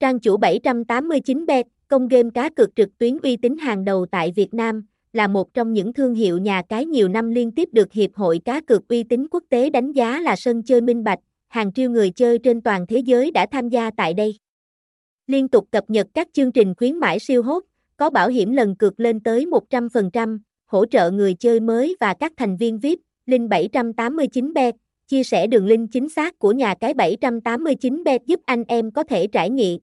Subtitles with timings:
[0.00, 4.54] Trang chủ 789bet, công game cá cược trực tuyến uy tín hàng đầu tại Việt
[4.54, 8.14] Nam, là một trong những thương hiệu nhà cái nhiều năm liên tiếp được Hiệp
[8.14, 11.18] hội cá cược uy tín quốc tế đánh giá là sân chơi minh bạch,
[11.48, 14.36] hàng triệu người chơi trên toàn thế giới đã tham gia tại đây.
[15.26, 17.62] Liên tục cập nhật các chương trình khuyến mãi siêu hot,
[17.96, 22.32] có bảo hiểm lần cược lên tới 100%, hỗ trợ người chơi mới và các
[22.36, 24.72] thành viên VIP, Link 789bet,
[25.06, 29.26] chia sẻ đường link chính xác của nhà cái 789bet giúp anh em có thể
[29.26, 29.80] trải nghiệm